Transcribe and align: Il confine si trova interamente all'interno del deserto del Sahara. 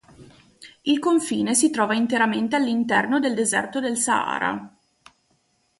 Il 0.81 0.97
confine 0.97 1.53
si 1.53 1.69
trova 1.69 1.93
interamente 1.93 2.55
all'interno 2.55 3.19
del 3.19 3.35
deserto 3.35 3.79
del 3.79 3.97
Sahara. 3.97 4.75